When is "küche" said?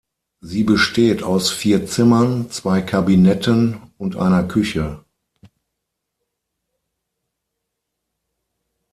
4.43-5.05